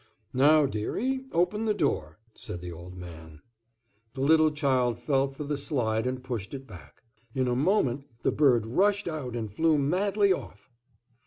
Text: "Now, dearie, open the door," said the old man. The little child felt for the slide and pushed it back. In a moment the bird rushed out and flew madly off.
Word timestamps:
"Now, 0.33 0.65
dearie, 0.65 1.25
open 1.31 1.65
the 1.65 1.75
door," 1.75 2.17
said 2.33 2.59
the 2.59 2.71
old 2.71 2.97
man. 2.97 3.39
The 4.15 4.21
little 4.21 4.49
child 4.49 4.97
felt 4.97 5.35
for 5.35 5.43
the 5.43 5.57
slide 5.57 6.07
and 6.07 6.23
pushed 6.23 6.55
it 6.55 6.65
back. 6.65 7.03
In 7.35 7.47
a 7.47 7.55
moment 7.55 8.07
the 8.23 8.31
bird 8.31 8.65
rushed 8.65 9.07
out 9.07 9.35
and 9.35 9.51
flew 9.53 9.77
madly 9.77 10.33
off. 10.33 10.71